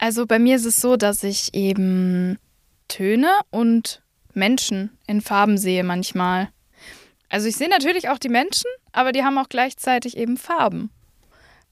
[0.00, 2.38] Also bei mir ist es so, dass ich eben
[2.88, 6.48] Töne und Menschen in Farben sehe manchmal.
[7.28, 10.88] Also ich sehe natürlich auch die Menschen, aber die haben auch gleichzeitig eben Farben.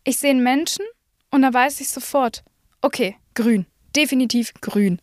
[0.05, 0.85] Ich sehe einen Menschen
[1.31, 2.45] und da weiß ich sofort,
[2.83, 3.65] okay, grün,
[3.97, 5.01] definitiv grün.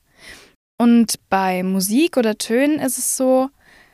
[0.78, 3.50] Und bei Musik oder Tönen ist es so,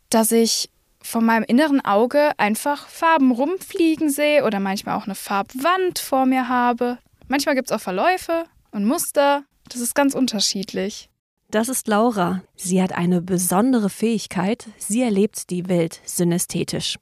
[0.09, 0.69] dass ich
[1.01, 6.49] von meinem inneren Auge einfach Farben rumfliegen sehe oder manchmal auch eine Farbwand vor mir
[6.49, 6.97] habe.
[7.29, 9.43] Manchmal gibt es auch Verläufe und Muster.
[9.69, 11.09] Das ist ganz unterschiedlich.
[11.49, 12.43] Das ist Laura.
[12.55, 14.69] Sie hat eine besondere Fähigkeit.
[14.77, 16.97] Sie erlebt die Welt synästhetisch.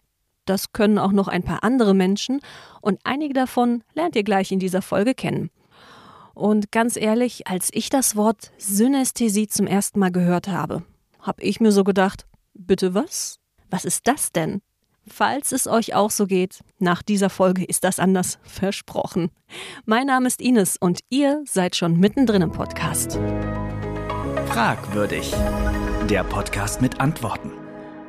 [0.46, 2.42] Das können auch noch ein paar andere Menschen
[2.82, 5.52] und einige davon lernt ihr gleich in dieser Folge kennen.
[6.34, 10.84] Und ganz ehrlich, als ich das Wort Synästhesie zum ersten Mal gehört habe,
[11.20, 12.26] habe ich mir so gedacht,
[12.56, 13.38] bitte was?
[13.70, 14.62] Was ist das denn?
[15.12, 19.32] Falls es euch auch so geht, nach dieser Folge ist das anders versprochen.
[19.86, 23.20] Mein Name ist Ines und ihr seid schon mittendrin im Podcast.
[24.48, 25.34] Fragwürdig.
[26.10, 27.52] Der Podcast mit Antworten.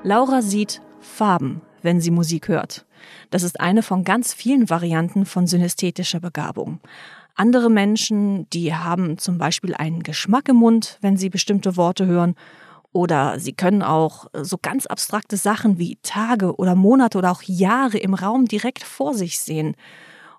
[0.03, 2.87] Laura sieht Farben, wenn sie Musik hört.
[3.31, 6.81] Das ist eine von ganz vielen Varianten von synästhetischer Begabung.
[7.35, 12.35] Andere Menschen, die haben zum Beispiel einen Geschmack im Mund, wenn sie bestimmte Worte hören.
[12.93, 17.99] Oder sie können auch so ganz abstrakte Sachen wie Tage oder Monate oder auch Jahre
[17.99, 19.77] im Raum direkt vor sich sehen.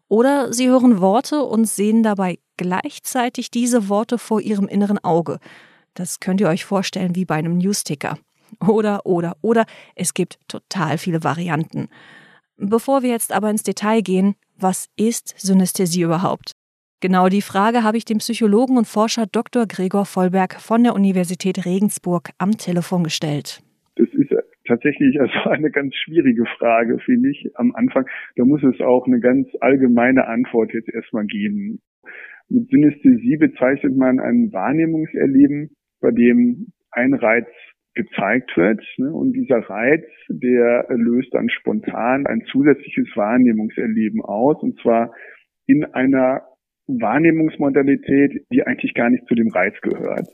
[0.09, 5.39] Oder sie hören Worte und sehen dabei gleichzeitig diese Worte vor ihrem inneren Auge.
[5.93, 8.17] Das könnt ihr euch vorstellen wie bei einem Newsticker.
[8.67, 9.65] Oder, oder, oder,
[9.95, 11.88] es gibt total viele Varianten.
[12.58, 16.52] Bevor wir jetzt aber ins Detail gehen, was ist Synästhesie überhaupt?
[17.02, 19.66] Genau die Frage habe ich dem Psychologen und Forscher Dr.
[19.66, 23.63] Gregor Vollberg von der Universität Regensburg am Telefon gestellt.
[23.95, 24.30] Das ist
[24.67, 28.05] tatsächlich also eine ganz schwierige Frage, finde ich, am Anfang.
[28.35, 31.80] Da muss es auch eine ganz allgemeine Antwort jetzt erstmal geben.
[32.49, 35.71] Mit Synästhesie bezeichnet man ein Wahrnehmungserleben,
[36.02, 37.47] bei dem ein Reiz
[37.95, 38.83] gezeigt wird.
[38.97, 39.11] Ne?
[39.11, 45.15] Und dieser Reiz, der löst dann spontan ein zusätzliches Wahrnehmungserleben aus, und zwar
[45.65, 46.43] in einer
[46.99, 50.27] Wahrnehmungsmodalität, die eigentlich gar nicht zu dem Reiz gehört.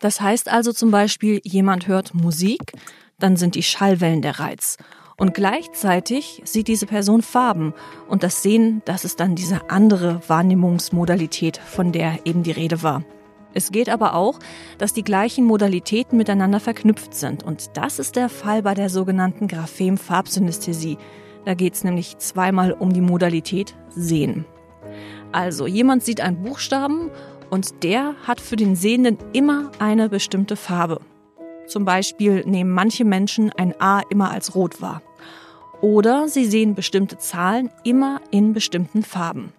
[0.00, 2.72] Das heißt also zum Beispiel, jemand hört Musik,
[3.18, 4.78] dann sind die Schallwellen der Reiz.
[5.16, 7.74] Und gleichzeitig sieht diese Person Farben.
[8.08, 13.04] Und das Sehen, das ist dann diese andere Wahrnehmungsmodalität, von der eben die Rede war.
[13.54, 14.38] Es geht aber auch,
[14.78, 17.44] dass die gleichen Modalitäten miteinander verknüpft sind.
[17.44, 20.96] Und das ist der Fall bei der sogenannten Graphem-Farbsynästhesie.
[21.44, 24.46] Da geht es nämlich zweimal um die Modalität Sehen.
[25.32, 27.10] Also jemand sieht einen Buchstaben
[27.50, 31.00] und der hat für den Sehenden immer eine bestimmte Farbe.
[31.66, 35.02] Zum Beispiel nehmen manche Menschen ein A immer als rot wahr.
[35.80, 39.52] Oder sie sehen bestimmte Zahlen immer in bestimmten Farben.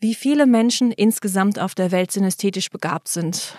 [0.00, 3.54] Wie viele Menschen insgesamt auf der Welt synästhetisch begabt sind,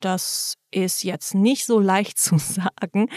[0.00, 3.08] das ist jetzt nicht so leicht zu sagen,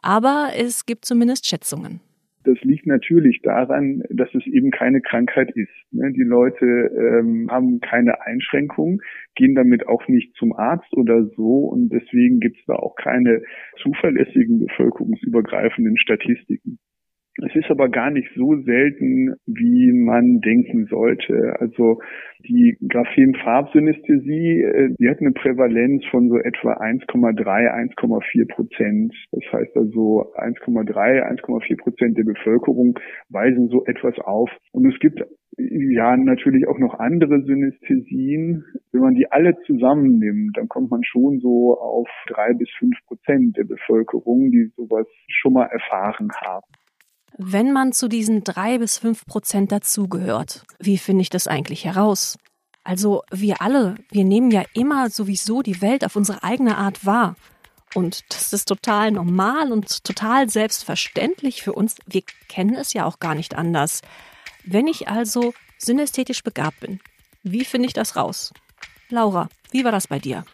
[0.00, 2.00] aber es gibt zumindest Schätzungen.
[2.44, 5.72] Das liegt natürlich daran, dass es eben keine Krankheit ist.
[5.92, 6.12] Ne?
[6.12, 9.00] Die Leute ähm, haben keine Einschränkungen,
[9.34, 13.42] gehen damit auch nicht zum Arzt oder so und deswegen gibt es da auch keine
[13.82, 16.78] zuverlässigen bevölkerungsübergreifenden Statistiken.
[17.40, 21.54] Es ist aber gar nicht so selten, wie man denken sollte.
[21.60, 22.00] Also
[22.40, 29.14] die Graphem-Farbsynästhesie, äh, die hat eine Prävalenz von so etwa 1,3, 1,4 Prozent.
[29.30, 34.50] Das heißt also 1,3, 1,4 Prozent der Bevölkerung weisen so etwas auf.
[34.72, 35.22] Und es gibt
[35.56, 38.64] ja natürlich auch noch andere Synästhesien.
[38.90, 43.56] Wenn man die alle zusammennimmt, dann kommt man schon so auf drei bis fünf Prozent
[43.56, 46.66] der Bevölkerung, die sowas schon mal erfahren haben.
[47.40, 52.36] Wenn man zu diesen drei bis fünf Prozent dazugehört, wie finde ich das eigentlich heraus?
[52.82, 57.36] Also wir alle, wir nehmen ja immer sowieso die Welt auf unsere eigene Art wahr.
[57.94, 61.94] Und das ist total normal und total selbstverständlich für uns.
[62.06, 64.02] Wir kennen es ja auch gar nicht anders.
[64.64, 66.98] Wenn ich also synästhetisch begabt bin,
[67.44, 68.52] wie finde ich das raus?
[69.10, 70.44] Laura, wie war das bei dir?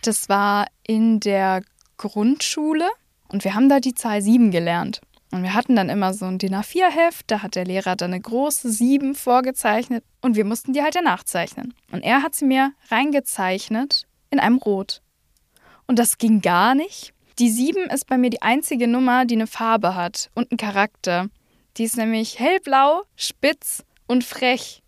[0.00, 1.62] Das war in der
[1.98, 2.88] Grundschule
[3.28, 5.02] und wir haben da die Zahl 7 gelernt.
[5.30, 8.20] Und wir hatten dann immer so ein DIN A4-Heft, da hat der Lehrer dann eine
[8.20, 11.74] große 7 vorgezeichnet und wir mussten die halt ja nachzeichnen.
[11.92, 15.02] Und er hat sie mir reingezeichnet in einem Rot.
[15.86, 17.12] Und das ging gar nicht.
[17.38, 21.28] Die 7 ist bei mir die einzige Nummer, die eine Farbe hat und einen Charakter.
[21.76, 24.82] Die ist nämlich hellblau, spitz und frech.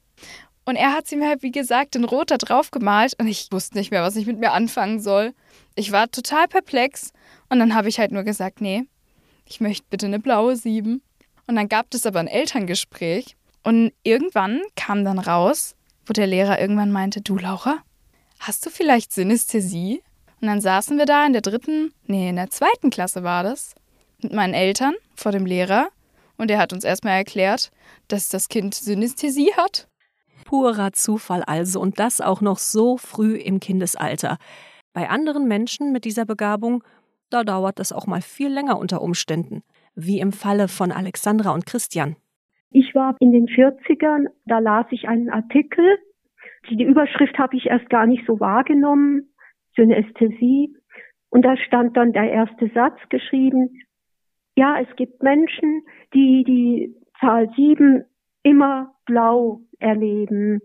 [0.65, 3.49] Und er hat sie mir halt, wie gesagt, in Rot da drauf gemalt und ich
[3.51, 5.35] wusste nicht mehr, was ich mit mir anfangen soll.
[5.75, 7.13] Ich war total perplex
[7.49, 8.85] und dann habe ich halt nur gesagt, nee,
[9.51, 11.03] ich möchte bitte eine blaue Sieben.
[11.47, 15.75] Und dann gab es aber ein Elterngespräch und irgendwann kam dann raus,
[16.07, 17.79] wo der Lehrer irgendwann meinte, du Laura,
[18.39, 20.03] hast du vielleicht Synästhesie?
[20.41, 23.75] Und dann saßen wir da in der dritten, nee, in der zweiten Klasse war das,
[24.23, 25.89] mit meinen Eltern vor dem Lehrer.
[26.37, 27.71] Und er hat uns erstmal erklärt,
[28.09, 29.89] dass das Kind Synästhesie hat.
[30.45, 34.39] Purer Zufall also und das auch noch so früh im Kindesalter.
[34.93, 36.83] Bei anderen Menschen mit dieser Begabung,
[37.31, 39.63] da dauert das auch mal viel länger unter Umständen,
[39.95, 42.17] wie im Falle von Alexandra und Christian.
[42.71, 45.99] Ich war in den 40ern, da las ich einen Artikel.
[46.71, 49.33] Die Überschrift habe ich erst gar nicht so wahrgenommen,
[49.77, 50.77] Synästhesie.
[51.31, 53.83] Und da stand dann der erste Satz geschrieben,
[54.57, 55.83] ja, es gibt Menschen,
[56.13, 58.05] die die Zahl sieben
[58.43, 60.61] immer blau erleben.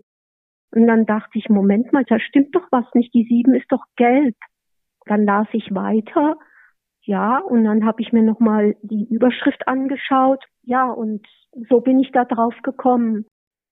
[0.72, 3.84] Und dann dachte ich, Moment mal, da stimmt doch was nicht, die sieben ist doch
[3.96, 4.36] gelb.
[5.06, 6.36] Dann las ich weiter,
[7.06, 11.24] ja, und dann habe ich mir nochmal die Überschrift angeschaut, ja, und
[11.68, 13.26] so bin ich da drauf gekommen.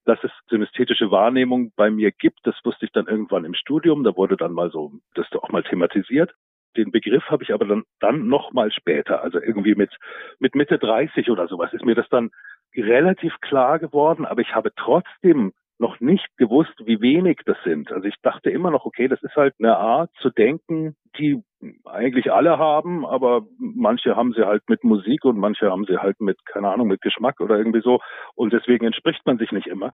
[0.04, 4.16] Dass es synästhetische Wahrnehmung bei mir gibt, das wusste ich dann irgendwann im Studium, da
[4.16, 6.32] wurde dann mal so, das auch mal thematisiert.
[6.76, 9.90] Den Begriff habe ich aber dann, dann noch mal später, also irgendwie mit,
[10.38, 12.30] mit Mitte 30 oder sowas, ist mir das dann
[12.76, 17.90] relativ klar geworden, aber ich habe trotzdem noch nicht gewusst, wie wenig das sind.
[17.90, 21.42] Also ich dachte immer noch, okay, das ist halt eine Art zu denken, die
[21.84, 26.20] eigentlich alle haben, aber manche haben sie halt mit Musik und manche haben sie halt
[26.20, 28.00] mit, keine Ahnung, mit Geschmack oder irgendwie so.
[28.34, 29.92] Und deswegen entspricht man sich nicht immer.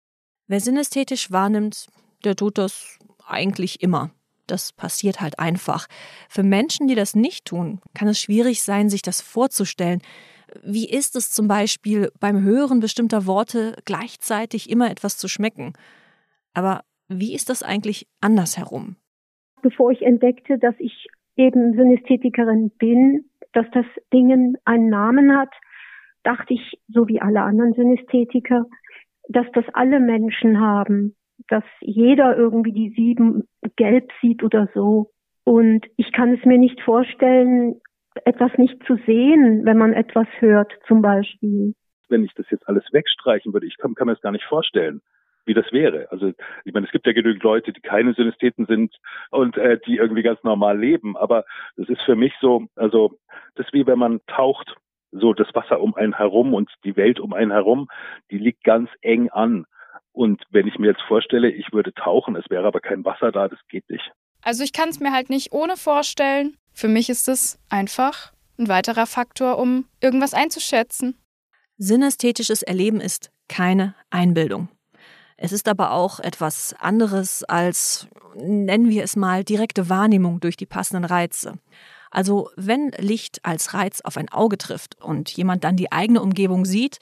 [0.47, 1.87] Wer synästhetisch wahrnimmt,
[2.25, 4.11] der tut das eigentlich immer.
[4.47, 5.89] Das passiert halt einfach.
[6.29, 10.01] Für Menschen, die das nicht tun, kann es schwierig sein, sich das vorzustellen.
[10.63, 15.73] Wie ist es zum Beispiel beim Hören bestimmter Worte gleichzeitig immer etwas zu schmecken?
[16.55, 18.97] Aber wie ist das eigentlich andersherum?
[19.63, 25.53] Bevor ich entdeckte, dass ich eben Synästhetikerin bin, dass das Dingen einen Namen hat,
[26.23, 28.65] dachte ich, so wie alle anderen Synästhetiker,
[29.29, 31.15] dass das alle Menschen haben,
[31.49, 33.45] dass jeder irgendwie die sieben
[33.77, 35.11] gelb sieht oder so.
[35.45, 37.81] Und ich kann es mir nicht vorstellen,
[38.25, 41.75] etwas nicht zu sehen, wenn man etwas hört, zum Beispiel.
[42.09, 45.01] Wenn ich das jetzt alles wegstreichen würde, ich kann, kann mir das gar nicht vorstellen
[45.47, 46.09] wie das wäre.
[46.11, 46.33] Also
[46.65, 48.95] ich meine, es gibt ja genügend Leute, die keine Synestheten sind
[49.31, 51.17] und äh, die irgendwie ganz normal leben.
[51.17, 51.45] Aber
[51.77, 53.19] das ist für mich so, also
[53.55, 54.75] das ist wie wenn man taucht,
[55.13, 57.89] so das Wasser um einen herum und die Welt um einen herum,
[58.31, 59.67] die liegt ganz eng an.
[60.13, 63.49] Und wenn ich mir jetzt vorstelle, ich würde tauchen, es wäre aber kein Wasser da,
[63.49, 64.13] das geht nicht.
[64.43, 66.57] Also ich kann es mir halt nicht ohne vorstellen.
[66.73, 71.17] Für mich ist es einfach ein weiterer Faktor, um irgendwas einzuschätzen.
[71.79, 74.69] Synästhetisches Erleben ist keine Einbildung.
[75.37, 80.67] Es ist aber auch etwas anderes als, nennen wir es mal, direkte Wahrnehmung durch die
[80.67, 81.59] passenden Reize.
[82.11, 86.65] Also wenn Licht als Reiz auf ein Auge trifft und jemand dann die eigene Umgebung
[86.65, 86.99] sieht,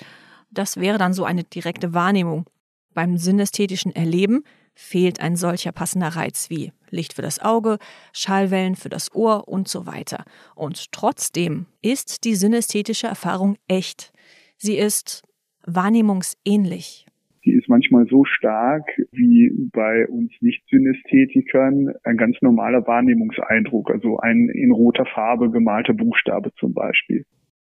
[0.51, 2.47] das wäre dann so eine direkte Wahrnehmung.
[2.93, 4.45] Beim synästhetischen Erleben
[4.75, 7.79] fehlt ein solcher passender Reiz wie Licht für das Auge,
[8.13, 10.25] Schallwellen für das Ohr und so weiter.
[10.55, 14.13] Und trotzdem ist die synästhetische Erfahrung echt.
[14.57, 15.23] Sie ist
[15.65, 17.07] wahrnehmungsähnlich.
[17.45, 24.49] Die ist manchmal so stark wie bei uns Nicht-Synästhetikern ein ganz normaler Wahrnehmungseindruck, also ein
[24.49, 27.25] in roter Farbe gemalter Buchstabe zum Beispiel.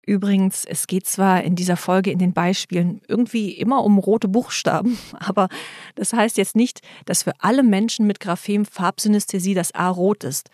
[0.05, 4.97] Übrigens, es geht zwar in dieser Folge in den Beispielen irgendwie immer um rote Buchstaben,
[5.19, 5.47] aber
[5.95, 10.49] das heißt jetzt nicht, dass für alle Menschen mit Graphem Farbsynästhesie das A rot ist.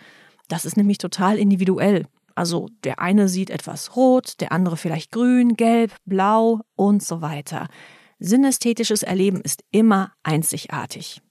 [0.48, 2.06] Das ist nämlich total individuell.
[2.36, 7.68] Also der eine sieht etwas rot, der andere vielleicht grün, gelb, blau und so weiter.
[8.20, 11.22] Synästhetisches Erleben ist immer einzigartig.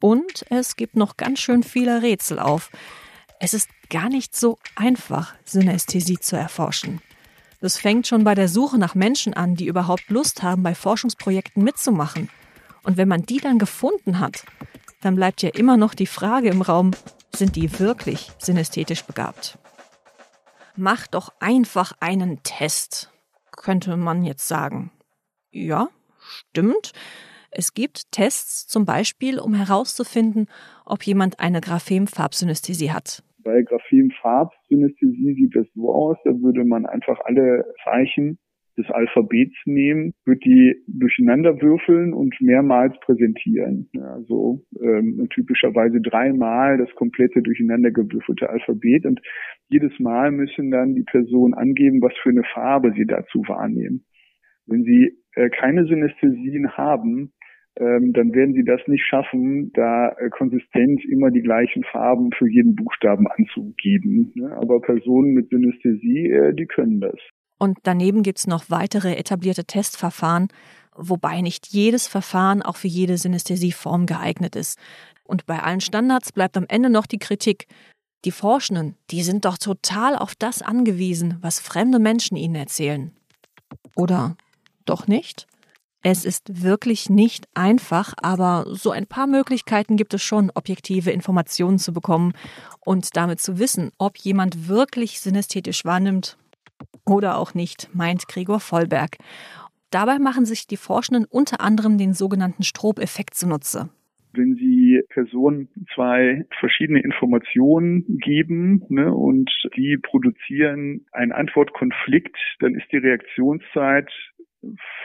[0.00, 2.70] Und es gibt noch ganz schön viele Rätsel auf.
[3.38, 7.00] Es ist gar nicht so einfach, Synästhesie zu erforschen.
[7.60, 11.62] Das fängt schon bei der Suche nach Menschen an, die überhaupt Lust haben, bei Forschungsprojekten
[11.62, 12.28] mitzumachen.
[12.82, 14.44] Und wenn man die dann gefunden hat,
[15.02, 16.90] dann bleibt ja immer noch die Frage im Raum,
[17.34, 19.58] sind die wirklich synästhetisch begabt?
[20.74, 23.10] Mach doch einfach einen Test,
[23.52, 24.90] könnte man jetzt sagen.
[25.50, 25.88] Ja,
[26.26, 26.92] stimmt.
[27.50, 30.46] Es gibt Tests zum Beispiel, um herauszufinden,
[30.84, 33.22] ob jemand eine Graphem-Farbsynästhesie hat.
[33.42, 38.38] Bei Graphem-Farbsynästhesie sieht das so aus, da würde man einfach alle Zeichen
[38.76, 43.88] des Alphabets nehmen, würde die durcheinander würfeln und mehrmals präsentieren.
[43.98, 49.20] Also ähm, typischerweise dreimal das komplette durcheinander gewürfelte Alphabet und
[49.68, 54.04] jedes Mal müssen dann die Personen angeben, was für eine Farbe sie dazu wahrnehmen.
[54.66, 57.32] Wenn sie äh, keine Synästhesien haben,
[57.78, 62.48] ähm, dann werden sie das nicht schaffen, da äh, konsistent immer die gleichen Farben für
[62.48, 64.32] jeden Buchstaben anzugeben.
[64.34, 64.56] Ne?
[64.56, 67.16] Aber Personen mit Synästhesie, äh, die können das.
[67.58, 70.48] Und daneben gibt's noch weitere etablierte Testverfahren.
[70.98, 74.78] wobei nicht jedes Verfahren auch für jede Synästhesieform geeignet ist.
[75.24, 77.66] Und bei allen Standards bleibt am Ende noch die Kritik.
[78.24, 83.10] Die Forschenden, die sind doch total auf das angewiesen, was fremde Menschen ihnen erzählen.
[83.94, 84.38] Oder
[84.88, 85.46] doch nicht?
[86.02, 91.78] Es ist wirklich nicht einfach, aber so ein paar Möglichkeiten gibt es schon, objektive Informationen
[91.78, 92.32] zu bekommen
[92.84, 96.38] und damit zu wissen, ob jemand wirklich synästhetisch wahrnimmt
[97.04, 99.16] oder auch nicht, meint Gregor Vollberg.
[99.90, 103.88] Dabei machen sich die Forschenden unter anderem den sogenannten Strobe-Effekt zunutze
[104.36, 112.90] wenn Sie Personen zwei verschiedene Informationen geben ne, und die produzieren einen Antwortkonflikt, dann ist
[112.92, 114.10] die Reaktionszeit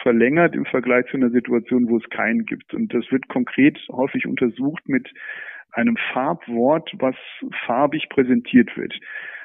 [0.02, 2.74] verlängert im Vergleich zu einer Situation, wo es keinen gibt.
[2.74, 5.10] Und das wird konkret häufig untersucht mit
[5.72, 7.16] einem Farbwort, was
[7.66, 8.94] farbig präsentiert wird.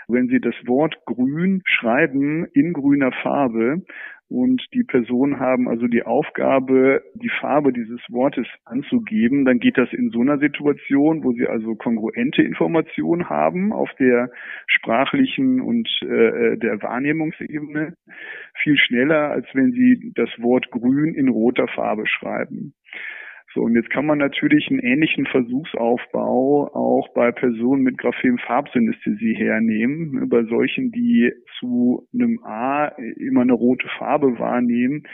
[0.09, 3.83] Wenn Sie das Wort grün schreiben in grüner Farbe,
[4.29, 9.93] und die Personen haben also die Aufgabe, die Farbe dieses Wortes anzugeben, dann geht das
[9.93, 14.31] in so einer Situation, wo sie also kongruente Informationen haben auf der
[14.67, 17.95] sprachlichen und äh, der Wahrnehmungsebene
[18.63, 22.75] viel schneller, als wenn sie das Wort grün in roter Farbe schreiben.
[23.57, 30.29] So, und jetzt kann man natürlich einen ähnlichen Versuchsaufbau auch bei Personen mit Graphem-Farbsynästhesie hernehmen.
[30.29, 35.05] Bei solchen, die zu einem A immer eine rote Farbe wahrnehmen,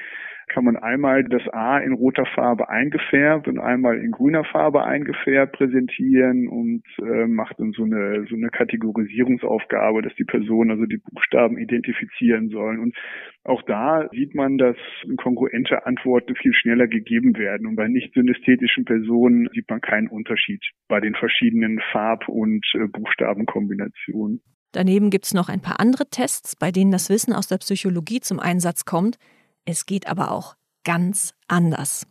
[0.53, 5.57] kann man einmal das A in roter Farbe eingefärbt und einmal in grüner Farbe eingefärbt
[5.57, 10.99] präsentieren und äh, macht dann so eine so eine Kategorisierungsaufgabe, dass die Personen also die
[10.99, 12.81] Buchstaben identifizieren sollen.
[12.81, 12.97] Und
[13.45, 14.77] auch da sieht man, dass
[15.17, 17.67] kongruente Antworten viel schneller gegeben werden.
[17.67, 22.87] Und bei nicht synästhetischen Personen sieht man keinen Unterschied bei den verschiedenen Farb- und äh,
[22.87, 24.43] Buchstabenkombinationen.
[24.73, 28.21] Daneben gibt es noch ein paar andere Tests, bei denen das Wissen aus der Psychologie
[28.21, 29.19] zum Einsatz kommt.
[29.65, 32.07] Es geht aber auch ganz anders.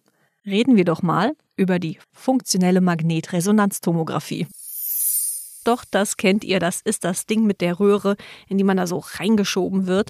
[0.46, 4.48] Reden wir doch mal über die funktionelle Magnetresonanztomographie.
[5.63, 8.15] Doch, das kennt ihr, das ist das Ding mit der Röhre,
[8.48, 10.10] in die man da so reingeschoben wird.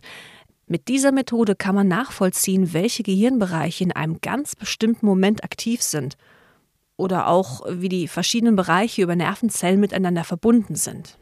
[0.67, 6.15] Mit dieser Methode kann man nachvollziehen, welche Gehirnbereiche in einem ganz bestimmten Moment aktiv sind.
[6.95, 11.17] Oder auch, wie die verschiedenen Bereiche über Nervenzellen miteinander verbunden sind.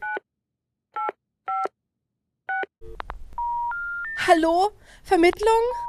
[4.28, 4.72] Hallo?
[5.02, 5.89] Vermittlung?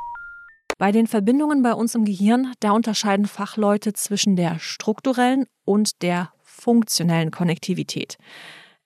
[0.81, 6.33] Bei den Verbindungen bei uns im Gehirn, da unterscheiden Fachleute zwischen der strukturellen und der
[6.43, 8.17] funktionellen Konnektivität.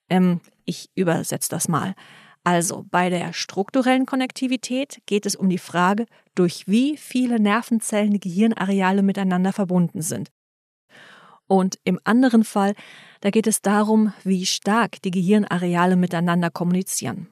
[0.09, 1.95] Ähm, ich übersetze das mal.
[2.43, 8.19] Also bei der strukturellen Konnektivität geht es um die Frage, durch wie viele Nervenzellen die
[8.19, 10.31] Gehirnareale miteinander verbunden sind.
[11.47, 12.73] Und im anderen Fall,
[13.21, 17.29] da geht es darum, wie stark die Gehirnareale miteinander kommunizieren.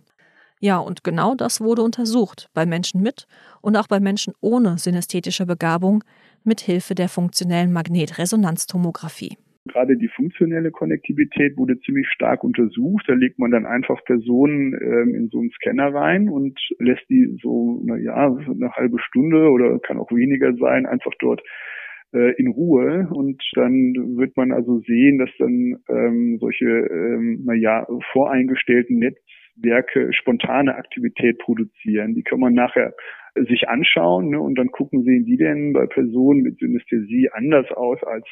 [0.64, 3.28] Ja, und genau das wurde untersucht bei Menschen mit
[3.62, 6.06] und auch bei Menschen ohne synästhetische Begabung
[6.46, 9.36] mit Hilfe der funktionellen Magnetresonanztomographie.
[9.66, 13.04] Gerade die funktionelle Konnektivität wurde ziemlich stark untersucht.
[13.10, 17.38] Da legt man dann einfach Personen ähm, in so einen Scanner rein und lässt die
[17.44, 21.42] so, na ja, eine halbe Stunde oder kann auch weniger sein, einfach dort
[22.14, 27.86] äh, in Ruhe und dann wird man also sehen, dass dann ähm, solche, ähm, naja,
[28.14, 29.18] voreingestellten Netz
[29.56, 32.16] Werke spontane Aktivität produzieren.
[32.16, 32.94] Die kann man nachher
[33.36, 38.04] sich anschauen ne, und dann gucken, sehen die denn bei Personen mit Synästhesie anders aus
[38.04, 38.26] als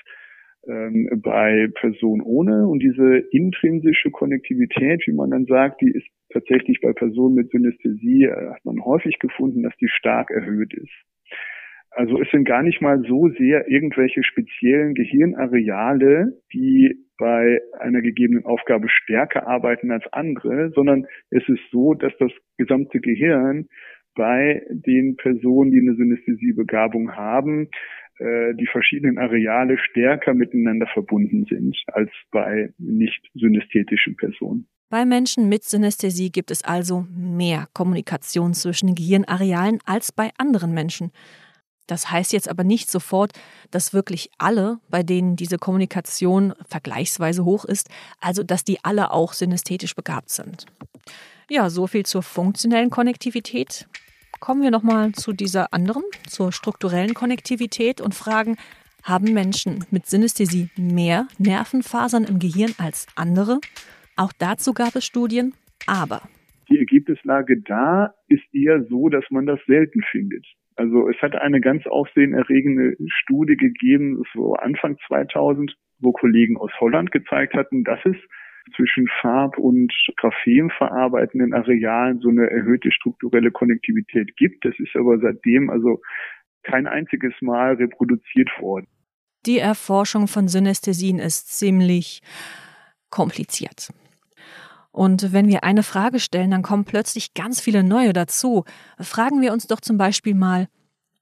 [0.68, 2.68] ähm, bei Personen ohne.
[2.68, 8.26] Und diese intrinsische Konnektivität, wie man dann sagt, die ist tatsächlich bei Personen mit Synästhesie,
[8.26, 10.94] äh, hat man häufig gefunden, dass die stark erhöht ist.
[11.92, 18.46] Also es sind gar nicht mal so sehr irgendwelche speziellen Gehirnareale, die bei einer gegebenen
[18.46, 23.68] Aufgabe stärker arbeiten als andere, sondern es ist so, dass das gesamte Gehirn
[24.16, 27.70] bei den Personen, die eine Synästhesiebegabung haben,
[28.20, 34.68] äh, die verschiedenen Areale stärker miteinander verbunden sind als bei nicht synästhetischen Personen.
[34.90, 40.74] Bei Menschen mit Synästhesie gibt es also mehr Kommunikation zwischen den Gehirnarealen als bei anderen
[40.74, 41.12] Menschen.
[41.92, 43.34] Das heißt jetzt aber nicht sofort,
[43.70, 47.90] dass wirklich alle, bei denen diese Kommunikation vergleichsweise hoch ist,
[48.22, 50.68] also dass die alle auch synästhetisch begabt sind.
[51.50, 53.90] Ja, so viel zur funktionellen Konnektivität.
[54.40, 58.56] Kommen wir nochmal zu dieser anderen, zur strukturellen Konnektivität und fragen,
[59.04, 63.60] haben Menschen mit Synästhesie mehr Nervenfasern im Gehirn als andere?
[64.16, 65.56] Auch dazu gab es Studien,
[65.88, 66.22] aber
[66.70, 70.46] die Ergebnislage da ist eher so, dass man das selten findet.
[70.76, 77.12] Also es hat eine ganz aufsehenerregende Studie gegeben, so Anfang 2000, wo Kollegen aus Holland
[77.12, 78.16] gezeigt hatten, dass es
[78.76, 84.64] zwischen Farb- und Graphem verarbeitenden Arealen so eine erhöhte strukturelle Konnektivität gibt.
[84.66, 86.02] Das ist aber seitdem also
[86.64, 88.88] kein einziges Mal reproduziert worden.
[89.46, 92.22] Die Erforschung von Synästhesien ist ziemlich
[93.10, 93.90] kompliziert.
[94.92, 98.66] Und wenn wir eine Frage stellen, dann kommen plötzlich ganz viele neue dazu.
[99.00, 100.68] Fragen wir uns doch zum Beispiel mal,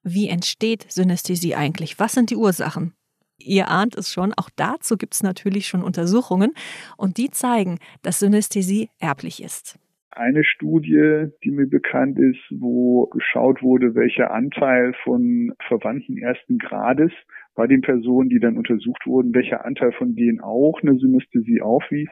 [0.03, 1.99] wie entsteht Synästhesie eigentlich?
[1.99, 2.93] Was sind die Ursachen?
[3.37, 6.51] Ihr ahnt es schon, auch dazu gibt es natürlich schon Untersuchungen
[6.97, 9.79] und die zeigen, dass Synästhesie erblich ist.
[10.11, 17.11] Eine Studie, die mir bekannt ist, wo geschaut wurde, welcher Anteil von Verwandten ersten Grades
[17.55, 22.09] bei den Personen, die dann untersucht wurden, welcher Anteil von denen auch eine Synästhesie aufwies,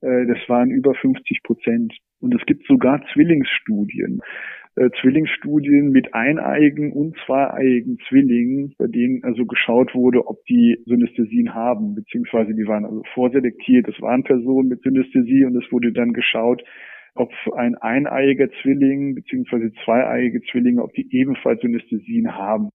[0.00, 1.96] äh, das waren über 50 Prozent.
[2.20, 4.20] Und es gibt sogar Zwillingsstudien.
[4.76, 11.54] Äh, Zwillingsstudien mit eineigen und zweieigen Zwillingen, bei denen also geschaut wurde, ob die Synästhesien
[11.54, 13.88] haben, beziehungsweise die waren also vorselektiert.
[13.88, 16.62] Das waren Personen mit Synästhesie und es wurde dann geschaut,
[17.14, 22.70] ob ein eineiiger Zwilling beziehungsweise zweieiige Zwillinge, ob die ebenfalls Synästhesien haben.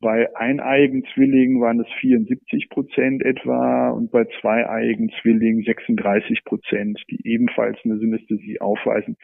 [0.00, 7.20] Bei eineigen Zwillingen waren es 74 Prozent etwa und bei zweieigen Zwillingen 36 Prozent, die
[7.24, 9.16] ebenfalls eine Synästhesie aufweisen.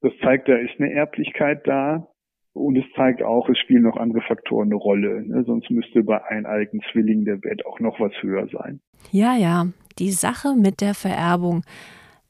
[0.00, 2.08] Das zeigt, da ist eine Erblichkeit da.
[2.52, 5.26] Und es zeigt auch, es spielen noch andere Faktoren eine Rolle.
[5.26, 5.44] Ne?
[5.44, 8.80] Sonst müsste bei eineigen Zwillingen der Wert auch noch was höher sein.
[9.12, 9.68] Ja, ja,
[9.98, 11.62] die Sache mit der Vererbung.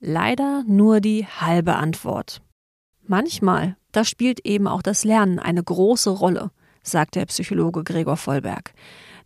[0.01, 2.43] Leider nur die halbe Antwort.
[3.07, 6.51] Manchmal, da spielt eben auch das Lernen eine große Rolle,
[6.91, 8.73] sagt der Psychologe Gregor Vollberg.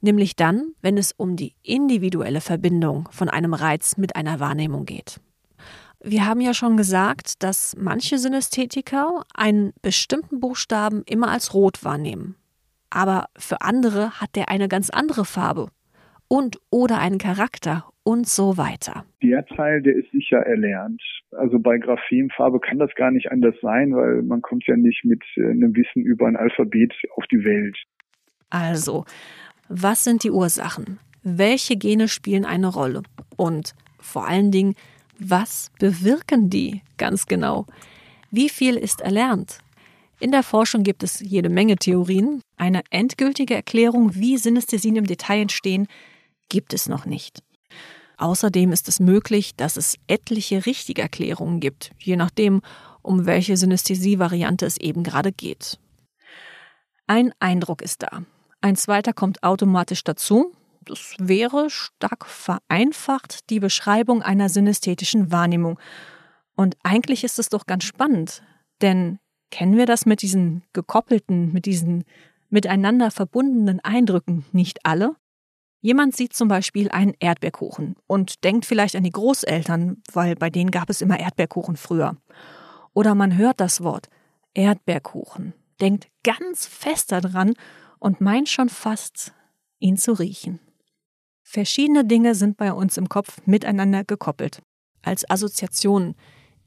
[0.00, 5.21] Nämlich dann, wenn es um die individuelle Verbindung von einem Reiz mit einer Wahrnehmung geht.
[6.04, 12.35] Wir haben ja schon gesagt, dass manche Synästhetiker einen bestimmten Buchstaben immer als rot wahrnehmen.
[12.90, 15.69] Aber für andere hat der eine ganz andere Farbe
[16.26, 19.05] und oder einen Charakter und so weiter.
[19.23, 21.01] Der Teil, der ist sicher erlernt.
[21.33, 25.23] Also bei Graphenfarbe kann das gar nicht anders sein, weil man kommt ja nicht mit
[25.37, 27.77] äh, einem Wissen über ein Alphabet auf die Welt.
[28.51, 29.05] Also,
[29.69, 30.99] was sind die Ursachen?
[31.23, 33.03] Welche Gene spielen eine Rolle?
[33.37, 34.75] Und vor allen Dingen,
[35.19, 37.67] was bewirken die ganz genau?
[38.31, 39.59] Wie viel ist erlernt?
[40.19, 42.43] In der Forschung gibt es jede Menge Theorien.
[42.57, 45.87] Eine endgültige Erklärung, wie Synästhesien im Detail entstehen,
[46.49, 47.43] gibt es noch nicht.
[48.23, 52.63] Außerdem ist es möglich, dass es etliche richtige Erklärungen gibt, je nachdem,
[53.03, 55.81] um welche Synästhesie-Variante es eben gerade geht.
[57.09, 58.23] Ein Eindruck ist da.
[58.61, 65.81] Ein zweiter kommt automatisch dazu, das wäre stark vereinfacht die Beschreibung einer synästhetischen Wahrnehmung.
[66.55, 68.45] Und eigentlich ist es doch ganz spannend,
[68.83, 69.19] denn
[69.51, 72.05] kennen wir das mit diesen gekoppelten, mit diesen
[72.51, 75.17] miteinander verbundenen Eindrücken nicht alle?
[75.85, 80.71] Jemand sieht zum Beispiel einen Erdbeerkuchen und denkt vielleicht an die Großeltern, weil bei denen
[80.71, 82.16] gab es immer Erdbeerkuchen früher.
[82.95, 84.09] Oder man hört das Wort
[84.55, 87.55] Erdbeerkuchen, denkt ganz fest daran
[87.99, 89.33] und meint schon fast,
[89.81, 90.61] ihn zu riechen.
[91.42, 94.62] Verschiedene Dinge sind bei uns im Kopf miteinander gekoppelt.
[95.03, 96.14] Als Assoziation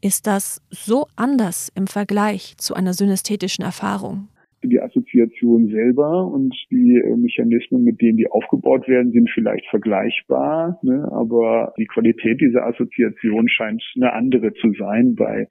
[0.02, 4.28] ist das so anders im Vergleich zu einer synästhetischen Erfahrung.
[4.68, 10.80] Die Assoziation selber und die äh, Mechanismen, mit denen die aufgebaut werden, sind vielleicht vergleichbar,
[10.84, 11.08] ne?
[11.12, 15.48] aber die Qualität dieser Assoziation scheint eine andere zu sein bei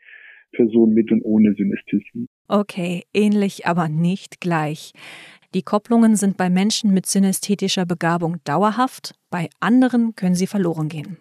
[0.52, 2.26] Personen mit und ohne Synästhesie.
[2.48, 4.92] Okay, ähnlich, aber nicht gleich.
[5.54, 11.16] Die Kopplungen sind bei Menschen mit synästhetischer Begabung dauerhaft, bei anderen können sie verloren gehen.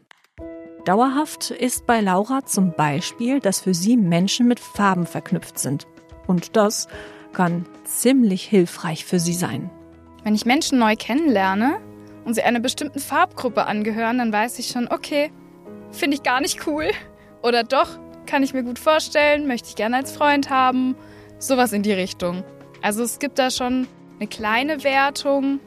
[0.85, 5.87] Dauerhaft ist bei Laura zum Beispiel, dass für sie Menschen mit Farben verknüpft sind.
[6.27, 6.87] Und das
[7.33, 9.69] kann ziemlich hilfreich für sie sein.
[10.23, 11.77] Wenn ich Menschen neu kennenlerne
[12.23, 15.31] und sie einer bestimmten Farbgruppe angehören, dann weiß ich schon, okay,
[15.91, 16.91] finde ich gar nicht cool.
[17.41, 20.95] Oder doch, kann ich mir gut vorstellen, möchte ich gerne als Freund haben.
[21.39, 22.43] Sowas in die Richtung.
[22.81, 23.87] Also es gibt da schon
[24.19, 25.59] eine kleine Wertung,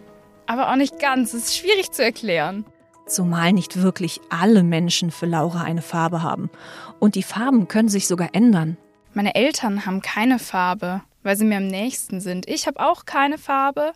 [0.47, 1.35] aber auch nicht ganz.
[1.35, 2.65] Es ist schwierig zu erklären.
[3.07, 6.51] Zumal nicht wirklich alle Menschen für Laura eine Farbe haben.
[6.99, 8.79] Und die Farben können sich sogar ändern.
[9.13, 12.49] Meine Eltern haben keine Farbe, weil sie mir am nächsten sind.
[12.49, 13.93] Ich habe auch keine Farbe,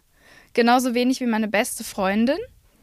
[0.52, 2.38] genauso wenig wie meine beste Freundin.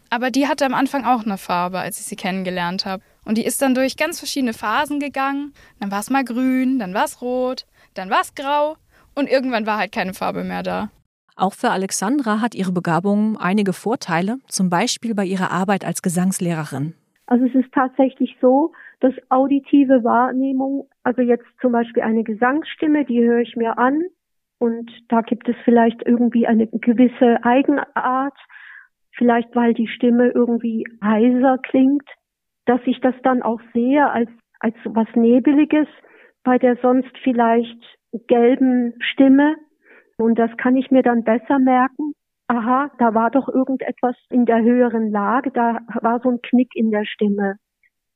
[0.10, 3.04] Aber die hatte am Anfang auch eine Farbe, als ich sie kennengelernt habe.
[3.26, 5.54] Und die ist dann durch ganz verschiedene Phasen gegangen.
[5.82, 8.78] Dann war es mal grün, dann war es rot, dann war es grau
[9.16, 10.92] und irgendwann war halt keine Farbe mehr da.
[11.36, 16.94] Auch für Alexandra hat ihre Begabung einige Vorteile, zum Beispiel bei ihrer Arbeit als Gesangslehrerin.
[17.26, 23.20] Also es ist tatsächlich so, dass auditive Wahrnehmung, also jetzt zum Beispiel eine Gesangsstimme, die
[23.20, 24.04] höre ich mir an
[24.60, 28.38] und da gibt es vielleicht irgendwie eine gewisse Eigenart,
[29.12, 32.08] vielleicht weil die Stimme irgendwie heiser klingt,
[32.66, 35.88] dass ich das dann auch sehe als, als was Nebeliges
[36.44, 37.78] bei der sonst vielleicht
[38.28, 39.56] gelben Stimme
[40.18, 42.14] und das kann ich mir dann besser merken.
[42.50, 46.92] aha, da war doch irgendetwas in der höheren Lage, da war so ein Knick in
[46.92, 47.58] der Stimme.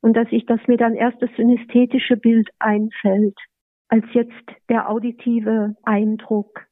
[0.01, 3.37] Und dass ich, dass mir dann erst das synästhetische Bild einfällt,
[3.91, 4.31] als jetzt
[4.69, 6.65] der auditive Eindruck.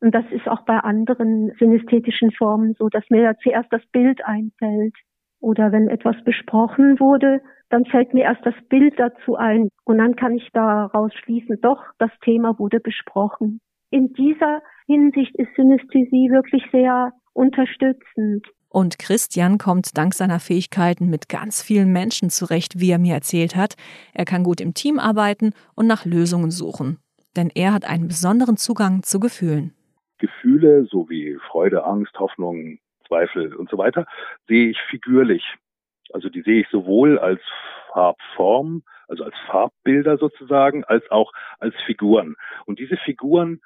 [0.00, 4.24] Und das ist auch bei anderen synästhetischen Formen so, dass mir ja zuerst das Bild
[4.24, 4.94] einfällt.
[5.40, 9.68] Oder wenn etwas besprochen wurde, dann fällt mir erst das Bild dazu ein.
[9.84, 13.60] Und dann kann ich daraus schließen, doch, das Thema wurde besprochen.
[13.90, 18.46] In dieser Hinsicht ist Synästhesie wirklich sehr unterstützend.
[18.74, 23.54] Und Christian kommt dank seiner Fähigkeiten mit ganz vielen Menschen zurecht, wie er mir erzählt
[23.54, 23.76] hat.
[24.14, 26.98] Er kann gut im Team arbeiten und nach Lösungen suchen.
[27.36, 29.72] Denn er hat einen besonderen Zugang zu Gefühlen.
[30.18, 34.06] Gefühle, so wie Freude, Angst, Hoffnung, Zweifel und so weiter,
[34.48, 35.44] sehe ich figürlich.
[36.12, 37.42] Also die sehe ich sowohl als
[37.92, 42.34] Farbform, also als Farbbilder sozusagen, als auch als Figuren.
[42.66, 43.60] Und diese Figuren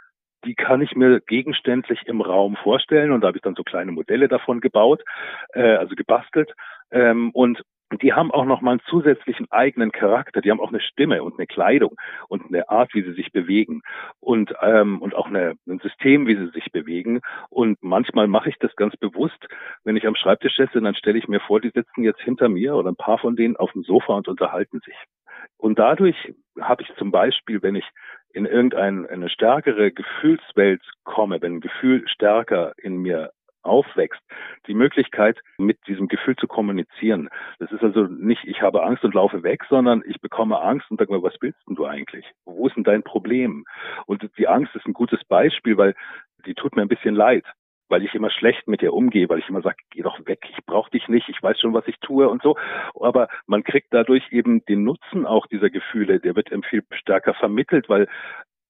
[0.45, 3.93] die kann ich mir gegenständlich im Raum vorstellen und da habe ich dann so kleine
[3.93, 5.03] Modelle davon gebaut,
[5.53, 6.53] äh, also gebastelt
[6.91, 7.63] ähm, und
[8.03, 10.41] die haben auch noch mal einen zusätzlichen eigenen Charakter.
[10.41, 11.97] Die haben auch eine Stimme und eine Kleidung
[12.29, 13.81] und eine Art, wie sie sich bewegen
[14.21, 17.21] und ähm, und auch eine, ein System, wie sie sich bewegen.
[17.49, 19.47] Und manchmal mache ich das ganz bewusst,
[19.85, 22.75] wenn ich am Schreibtisch sitze, dann stelle ich mir vor, die sitzen jetzt hinter mir
[22.75, 24.97] oder ein paar von denen auf dem Sofa und unterhalten sich.
[25.57, 27.89] Und dadurch habe ich zum Beispiel, wenn ich
[28.33, 33.31] in irgendeine stärkere Gefühlswelt komme, wenn ein Gefühl stärker in mir
[33.63, 34.21] aufwächst,
[34.67, 37.29] die Möglichkeit, mit diesem Gefühl zu kommunizieren.
[37.59, 40.99] Das ist also nicht, ich habe Angst und laufe weg, sondern ich bekomme Angst und
[40.99, 42.25] sage mir, was willst denn du eigentlich?
[42.45, 43.65] Wo ist denn dein Problem?
[44.07, 45.95] Und die Angst ist ein gutes Beispiel, weil
[46.47, 47.45] die tut mir ein bisschen leid
[47.89, 50.65] weil ich immer schlecht mit ihr umgehe, weil ich immer sage, geh doch weg, ich
[50.67, 52.57] brauche dich nicht, ich weiß schon, was ich tue und so.
[53.01, 57.35] Aber man kriegt dadurch eben den Nutzen auch dieser Gefühle, der wird eben viel stärker
[57.35, 58.09] vermittelt, weil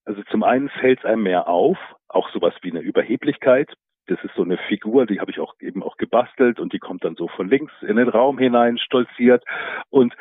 [0.05, 1.79] also zum einen fällt es einem mehr auf,
[2.09, 3.71] auch sowas wie eine Überheblichkeit.
[4.07, 7.05] Das ist so eine Figur, die habe ich auch eben auch gebastelt und die kommt
[7.05, 9.45] dann so von links in den Raum hinein, stolziert.
[9.91, 10.15] Und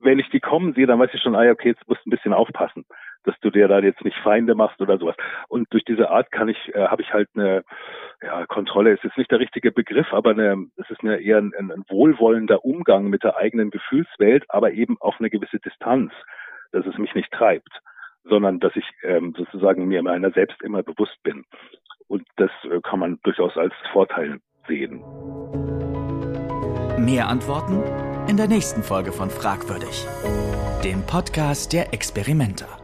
[0.00, 2.10] wenn ich die kommen sehe, dann weiß ich schon, ah, okay, jetzt musst du ein
[2.10, 2.86] bisschen aufpassen
[3.24, 5.16] dass du dir da jetzt nicht Feinde machst oder sowas.
[5.48, 7.64] Und durch diese Art kann ich, äh, habe ich halt eine
[8.22, 11.52] ja, Kontrolle ist jetzt nicht der richtige Begriff, aber eine, es ist eine, eher ein,
[11.54, 16.12] ein wohlwollender Umgang mit der eigenen Gefühlswelt, aber eben auf eine gewisse Distanz,
[16.72, 17.80] dass es mich nicht treibt,
[18.24, 21.44] sondern dass ich ähm, sozusagen mir meiner selbst immer bewusst bin.
[22.08, 25.02] Und das äh, kann man durchaus als Vorteil sehen.
[26.98, 27.82] Mehr Antworten
[28.28, 30.06] in der nächsten Folge von Fragwürdig,
[30.82, 32.83] dem Podcast der Experimenter.